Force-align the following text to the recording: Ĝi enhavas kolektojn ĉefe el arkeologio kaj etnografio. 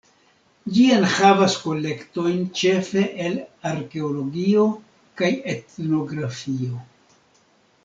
Ĝi 0.77 0.85
enhavas 0.93 1.57
kolektojn 1.65 2.39
ĉefe 2.61 3.03
el 3.27 3.37
arkeologio 3.73 4.65
kaj 5.23 5.31
etnografio. 5.57 6.83